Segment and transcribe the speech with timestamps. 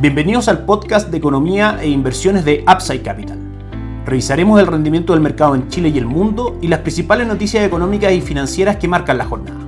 [0.00, 3.36] Bienvenidos al podcast de economía e inversiones de Upside Capital.
[4.06, 8.10] Revisaremos el rendimiento del mercado en Chile y el mundo y las principales noticias económicas
[8.10, 9.60] y financieras que marcan la jornada.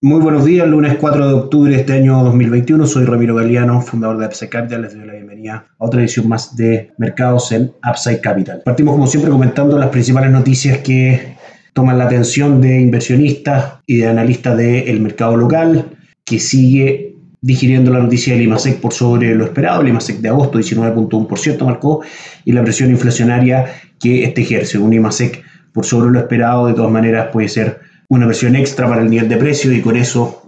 [0.00, 2.84] Muy buenos días, lunes 4 de octubre de este año 2021.
[2.84, 4.82] Soy Ramiro Galeano, fundador de Upside Capital.
[4.82, 8.62] Les doy la bienvenida a otra edición más de Mercados en Upside Capital.
[8.64, 11.31] Partimos, como siempre, comentando las principales noticias que
[11.72, 15.86] toman la atención de inversionistas y de analistas del mercado local,
[16.24, 19.82] que sigue digiriendo la noticia del IMASEC por sobre lo esperado.
[19.82, 22.02] El IMASEC de agosto 19.1% marcó
[22.44, 23.66] y la presión inflacionaria
[23.98, 24.78] que este ejerce.
[24.78, 29.00] Un IMASEC por sobre lo esperado de todas maneras puede ser una presión extra para
[29.00, 30.42] el nivel de precio y con eso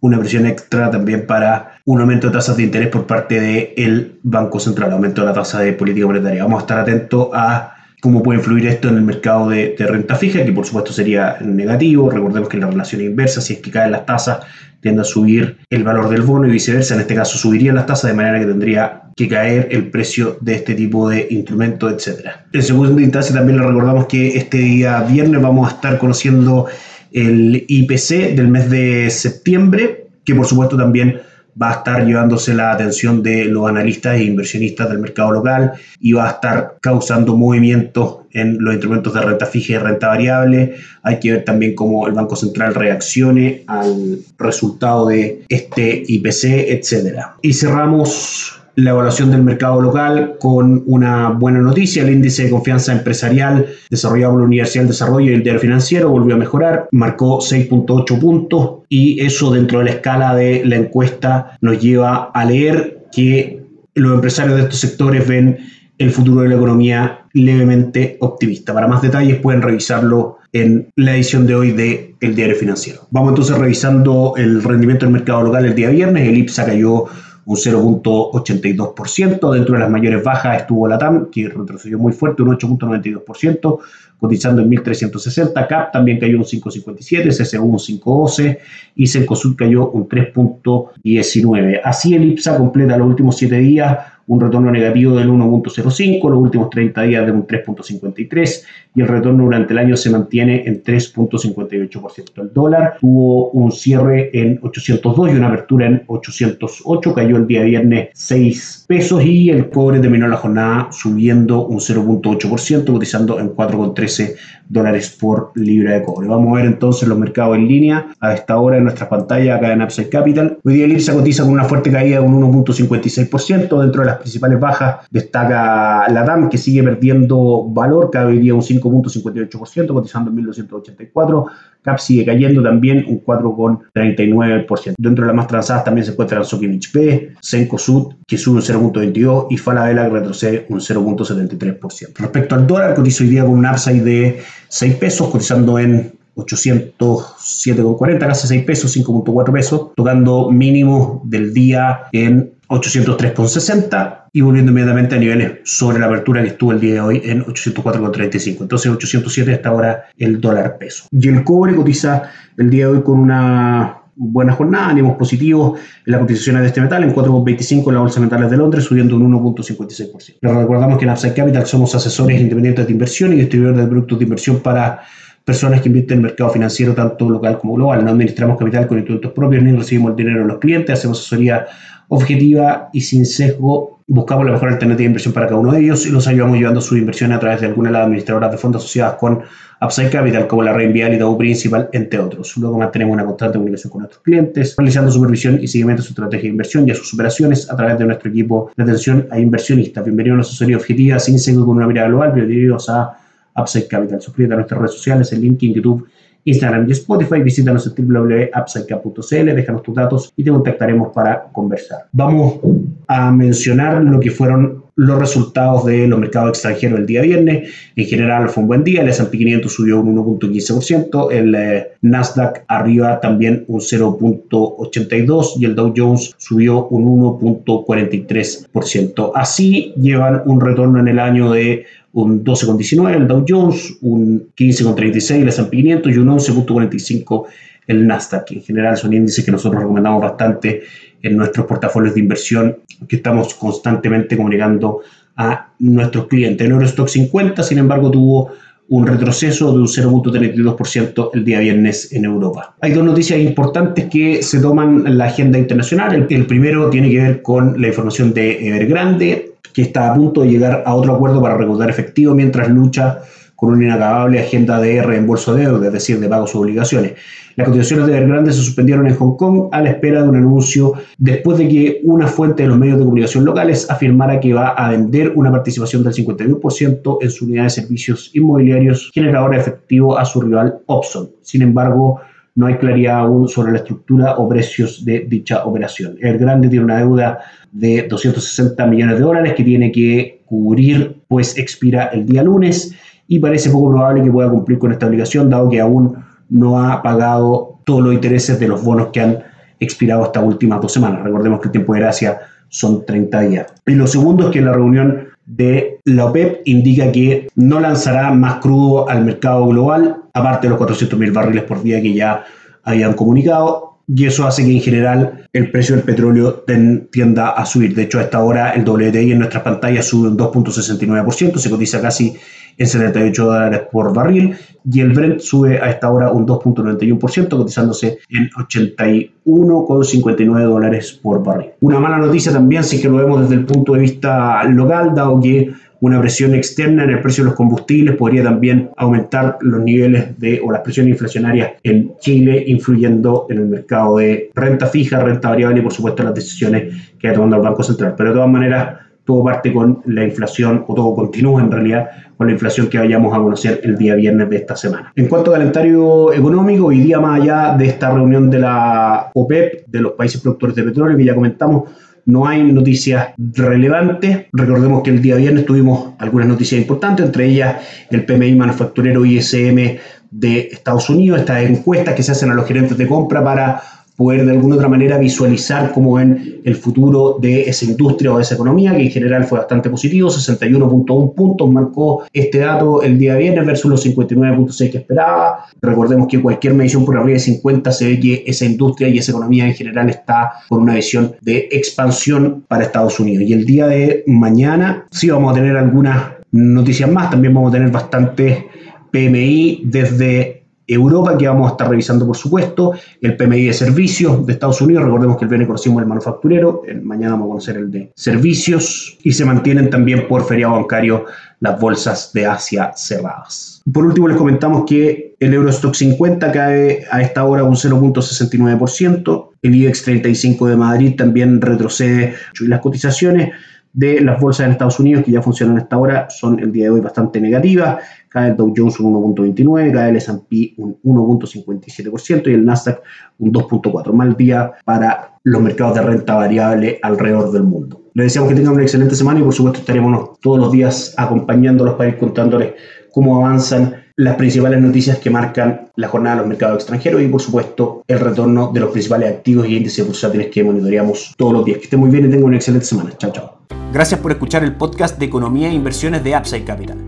[0.00, 4.60] una presión extra también para un aumento de tasas de interés por parte del Banco
[4.60, 6.44] Central, aumento de la tasa de política monetaria.
[6.44, 10.44] Vamos a estar atentos a cómo puede influir esto en el mercado de, renta fija,
[10.44, 12.10] que por supuesto sería negativo.
[12.10, 14.38] Recordemos que la relación inversa, si es que caen las tasas,
[14.80, 16.94] tiende a subir el valor del bono y viceversa.
[16.94, 20.54] En este caso subirían las tasas de manera que tendría que caer el precio de
[20.54, 22.28] este tipo de instrumentos, etc.
[22.52, 26.66] En segunda instancia también le recordamos que este día viernes vamos a estar conociendo
[27.12, 31.20] el IPC del mes de septiembre, que por supuesto también
[31.60, 36.12] va a estar llevándose la atención de los analistas e inversionistas del mercado local y
[36.12, 40.76] va a estar causando movimientos en los instrumentos de renta fija y renta variable.
[41.02, 47.36] Hay que ver también cómo el Banco Central reaccione al resultado de este IPC, etcétera.
[47.42, 52.04] Y cerramos la evaluación del mercado local con una buena noticia.
[52.04, 56.36] El índice de confianza empresarial desarrollado por la Universidad Desarrollo y el Diario Financiero volvió
[56.36, 61.80] a mejorar, marcó 6.8 puntos y eso dentro de la escala de la encuesta nos
[61.80, 65.58] lleva a leer que los empresarios de estos sectores ven
[65.98, 68.72] el futuro de la economía levemente optimista.
[68.72, 73.00] Para más detalles pueden revisarlo en la edición de hoy de El Diario Financiero.
[73.10, 76.28] Vamos entonces revisando el rendimiento del mercado local el día viernes.
[76.28, 77.06] El IPSA cayó
[77.48, 79.52] un 0.82%.
[79.52, 83.78] Dentro de las mayores bajas estuvo la TAM, que retrocedió muy fuerte, un 8.92%,
[84.20, 85.66] cotizando en 1.360.
[85.66, 88.58] CAP también cayó un 5.57, CCU un 5.12
[88.96, 91.80] y Cencosud cayó un 3.19.
[91.82, 93.98] Así el IPSA completa los últimos 7 días
[94.28, 98.62] un retorno negativo del 1.05, los últimos 30 días de un 3.53
[98.94, 102.42] y el retorno durante el año se mantiene en 3.58%.
[102.42, 107.62] El dólar tuvo un cierre en 802 y una apertura en 808, cayó el día
[107.62, 114.34] viernes 6 pesos y el cobre terminó la jornada subiendo un 0.8%, cotizando en 4.13
[114.68, 116.28] dólares por libra de cobre.
[116.28, 119.72] Vamos a ver entonces los mercados en línea a esta hora en nuestra pantalla acá
[119.72, 120.58] en Upside Capital.
[120.64, 123.80] Hoy día el IPSA cotiza con una fuerte caída de un 1.56%.
[123.80, 128.62] Dentro de las principales bajas destaca la DAM que sigue perdiendo valor, cada día un
[128.62, 131.44] 5.58%, cotizando en 1.284.
[131.82, 134.94] CAP sigue cayendo también un 4,39%.
[134.98, 138.56] Dentro de las más transadas también se encuentra el Sokimich B, Senko Sud, que sube
[138.56, 142.18] un 0.22% y Falabella que retrocede un 0.73%.
[142.18, 148.18] Respecto al dólar, cotiza hoy día con un upside de 6 pesos, cotizando en 807,40,
[148.18, 155.18] casi 6 pesos, 5.4 pesos, tocando mínimo del día en 803,60 y volviendo inmediatamente a
[155.18, 158.60] niveles sobre la apertura que estuvo el día de hoy en 804,35.
[158.60, 161.04] Entonces 807 hasta ahora el dólar peso.
[161.10, 166.12] Y el cobre cotiza el día de hoy con una buena jornada, ánimos positivos en
[166.12, 169.14] las cotizaciones de este metal, en 4,25 en la Bolsa de Metales de Londres, subiendo
[169.16, 170.38] un 1,56%.
[170.40, 174.18] Les recordamos que en Upside Capital somos asesores independientes de inversión y distribuidores de productos
[174.18, 175.02] de inversión para
[175.48, 178.04] personas que invierten en el mercado financiero tanto local como global.
[178.04, 181.66] No administramos capital con instrumentos propios ni recibimos el dinero de los clientes, hacemos asesoría
[182.08, 184.02] objetiva y sin sesgo.
[184.06, 186.82] Buscamos la mejor alternativa de inversión para cada uno de ellos y los ayudamos llevando
[186.82, 189.40] sus inversiones a través de alguna de las administradoras de fondos asociadas con
[189.80, 192.54] Upside Capital, como la Reinvial y Dow Principal, entre otros.
[192.58, 196.42] Luego mantenemos una constante comunicación con nuestros clientes, realizando supervisión y seguimiento de su estrategia
[196.42, 200.04] de inversión y a sus operaciones a través de nuestro equipo de atención a inversionistas.
[200.04, 202.32] Bienvenidos a una asesoría objetiva sin sesgo con una mirada global.
[202.32, 203.16] Bienvenidos a
[203.58, 204.20] Upside Capital.
[204.20, 206.08] Suscríbete a nuestras redes sociales, en YouTube
[206.44, 207.42] Instagram y Spotify.
[207.42, 212.06] Visítanos en www.upsidecap.cl, déjanos tus datos y te contactaremos para conversar.
[212.12, 212.60] Vamos
[213.06, 217.70] a mencionar lo que fueron los resultados de los mercados extranjeros el día viernes.
[217.94, 222.64] En general fue un buen día, el S&P 500 subió un 1.15%, el eh, Nasdaq
[222.66, 229.30] arriba también un 0.82% y el Dow Jones subió un 1.43%.
[229.36, 235.42] Así llevan un retorno en el año de un 12,19 el Dow Jones, un 15,36
[235.42, 237.44] el S&P 500 y un 11,45
[237.86, 238.50] el Nasdaq.
[238.50, 240.82] En general son índices que nosotros recomendamos bastante
[241.22, 242.76] en nuestros portafolios de inversión
[243.08, 245.00] que estamos constantemente comunicando
[245.36, 246.66] a nuestros clientes.
[246.66, 248.50] El Eurostock 50, sin embargo, tuvo
[248.88, 252.74] un retroceso de un 0.32% el día viernes en Europa.
[252.80, 256.14] Hay dos noticias importantes que se toman en la agenda internacional.
[256.14, 260.40] El, el primero tiene que ver con la información de Evergrande, que está a punto
[260.42, 263.20] de llegar a otro acuerdo para recaudar efectivo mientras lucha
[263.58, 267.14] con una inacabable agenda de reembolso de deuda, es decir, de pagos sus obligaciones.
[267.56, 270.92] Las cotizaciones de Evergrande se suspendieron en Hong Kong a la espera de un anuncio
[271.18, 274.90] después de que una fuente de los medios de comunicación locales afirmara que va a
[274.90, 280.24] vender una participación del 51% en su unidad de servicios inmobiliarios generadora de efectivo a
[280.24, 281.30] su rival Opson.
[281.42, 282.20] Sin embargo,
[282.54, 286.16] no hay claridad aún sobre la estructura o precios de dicha operación.
[286.20, 287.40] Evergrande tiene una deuda
[287.72, 292.94] de 260 millones de dólares que tiene que cubrir, pues expira el día lunes
[293.28, 296.16] y parece poco probable que pueda cumplir con esta obligación, dado que aún
[296.48, 299.38] no ha pagado todos los intereses de los bonos que han
[299.78, 301.22] expirado estas últimas dos semanas.
[301.22, 303.66] Recordemos que el tiempo de gracia son 30 días.
[303.86, 308.56] Y lo segundo es que la reunión de la OPEP indica que no lanzará más
[308.56, 312.44] crudo al mercado global, aparte de los 400.000 barriles por día que ya
[312.82, 316.64] habían comunicado, y eso hace que en general el precio del petróleo
[317.10, 317.94] tienda a subir.
[317.94, 322.00] De hecho, a esta hora el WTI en nuestras pantallas sube un 2.69%, se cotiza
[322.00, 322.34] casi
[322.78, 324.54] en 78 dólares por barril
[324.90, 331.72] y el Brent sube a esta hora un 2.91%, cotizándose en 81,59 dólares por barril.
[331.80, 335.40] Una mala noticia también, si que lo vemos desde el punto de vista local, dado
[335.40, 340.38] que una presión externa en el precio de los combustibles podría también aumentar los niveles
[340.38, 345.50] de o las presiones inflacionarias en Chile, influyendo en el mercado de renta fija, renta
[345.50, 348.14] variable y por supuesto las decisiones que ha tomado el Banco Central.
[348.16, 352.46] Pero de todas maneras, todo parte con la inflación, o todo continúa en realidad con
[352.46, 355.12] la inflación que vayamos a conocer el día viernes de esta semana.
[355.14, 359.86] En cuanto al calendario económico, hoy día más allá de esta reunión de la OPEP,
[359.86, 361.90] de los países productores de petróleo que ya comentamos,
[362.24, 364.46] no hay noticias relevantes.
[364.50, 367.76] Recordemos que el día viernes tuvimos algunas noticias importantes, entre ellas
[368.10, 369.98] el PMI manufacturero ISM
[370.30, 373.82] de Estados Unidos, estas encuestas que se hacen a los gerentes de compra para
[374.18, 378.42] poder de alguna otra manera visualizar cómo ven el futuro de esa industria o de
[378.42, 383.36] esa economía, que en general fue bastante positivo, 61.1 puntos marcó este dato el día
[383.36, 385.66] viernes versus los 59.6 que esperaba.
[385.80, 389.30] Recordemos que cualquier medición por arriba de 50 se ve que esa industria y esa
[389.30, 393.44] economía en general está con una visión de expansión para Estados Unidos.
[393.44, 397.76] Y el día de mañana sí vamos a tener algunas noticias más, también vamos a
[397.76, 398.66] tener bastante
[399.12, 400.57] PMI desde
[400.88, 405.04] Europa, que vamos a estar revisando, por supuesto, el PMI de servicios de Estados Unidos,
[405.04, 409.32] recordemos que el viernes conocimos el manufacturero, mañana vamos a conocer el de servicios, y
[409.32, 411.26] se mantienen también por feriado bancario
[411.60, 413.82] las bolsas de Asia cerradas.
[413.92, 419.74] Por último, les comentamos que el Eurostock 50 cae a esta hora un 0.69%, el
[419.74, 422.34] IBEX 35 de Madrid también retrocede.
[422.60, 423.50] Y las cotizaciones
[423.92, 426.84] de las bolsas en Estados Unidos que ya funcionan a esta hora son el día
[426.84, 427.98] de hoy bastante negativas.
[428.28, 433.02] Cae el Dow Jones un 1.29, cae el S&P un 1.57% y el Nasdaq
[433.38, 434.12] un 2.4.
[434.12, 438.02] Mal día para los mercados de renta variable alrededor del mundo.
[438.14, 441.94] Les deseamos que tengan una excelente semana y por supuesto estaremos todos los días acompañándolos
[441.94, 442.72] para ir contándoles
[443.12, 447.40] cómo avanzan las principales noticias que marcan la jornada de los mercados extranjeros y por
[447.40, 451.78] supuesto el retorno de los principales activos y índices bursátiles que monitoreamos todos los días.
[451.78, 453.12] Que estén muy bien y tengan una excelente semana.
[453.16, 453.58] Chao, chao.
[453.92, 457.07] Gracias por escuchar el podcast de Economía e Inversiones de Upside Capital.